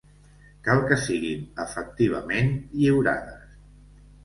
Cal 0.67 0.79
que 0.91 0.97
siguin 1.01 1.43
efectivament 1.65 2.51
lliurades. 2.81 3.57